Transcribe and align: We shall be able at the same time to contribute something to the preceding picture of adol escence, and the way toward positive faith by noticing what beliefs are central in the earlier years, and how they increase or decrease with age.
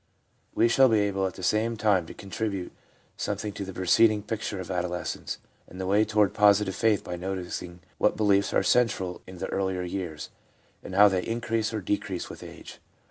We 0.55 0.67
shall 0.67 0.89
be 0.89 0.97
able 1.01 1.27
at 1.27 1.35
the 1.35 1.43
same 1.43 1.77
time 1.77 2.07
to 2.07 2.15
contribute 2.15 2.71
something 3.17 3.53
to 3.53 3.63
the 3.63 3.71
preceding 3.71 4.23
picture 4.23 4.59
of 4.59 4.69
adol 4.69 4.99
escence, 4.99 5.37
and 5.67 5.79
the 5.79 5.85
way 5.85 6.05
toward 6.05 6.33
positive 6.33 6.75
faith 6.75 7.03
by 7.03 7.17
noticing 7.17 7.81
what 7.99 8.17
beliefs 8.17 8.51
are 8.51 8.63
central 8.63 9.21
in 9.27 9.37
the 9.37 9.45
earlier 9.49 9.83
years, 9.83 10.31
and 10.81 10.95
how 10.95 11.07
they 11.07 11.21
increase 11.21 11.71
or 11.71 11.81
decrease 11.81 12.31
with 12.31 12.41
age. 12.41 12.79